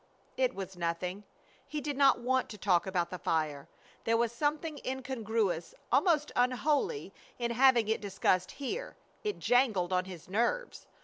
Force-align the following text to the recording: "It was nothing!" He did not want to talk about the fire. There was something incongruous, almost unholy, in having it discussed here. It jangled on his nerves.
"It 0.35 0.55
was 0.55 0.75
nothing!" 0.75 1.25
He 1.67 1.79
did 1.79 1.95
not 1.95 2.19
want 2.19 2.49
to 2.49 2.57
talk 2.57 2.87
about 2.87 3.11
the 3.11 3.19
fire. 3.19 3.69
There 4.03 4.17
was 4.17 4.31
something 4.31 4.79
incongruous, 4.83 5.75
almost 5.91 6.31
unholy, 6.35 7.13
in 7.37 7.51
having 7.51 7.87
it 7.87 8.01
discussed 8.01 8.49
here. 8.53 8.97
It 9.23 9.37
jangled 9.37 9.93
on 9.93 10.05
his 10.05 10.27
nerves. 10.27 10.87